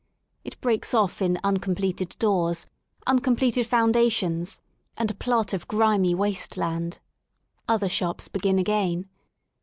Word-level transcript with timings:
It 0.43 0.59
breaks 0.61 0.95
off 0.95 1.21
in 1.21 1.37
uncompleted 1.43 2.15
doors, 2.17 2.65
uncompleted 3.05 3.67
foundations, 3.67 4.63
and 4.97 5.11
a 5.11 5.13
54 5.13 5.13
ROADS 5.13 5.13
INTO 5.13 5.29
LONDON 5.29 5.47
plot 5.47 5.53
of 5.53 5.67
grimy 5.67 6.15
waste 6.15 6.57
land. 6.57 6.99
Other 7.69 7.87
shops 7.87 8.27
begin 8.27 8.57
again. 8.57 9.07